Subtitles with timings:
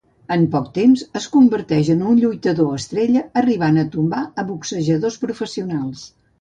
[0.35, 6.07] En poc temps, es converteix en un lluitador estrella, arribant a tombar a boxejadors professionals.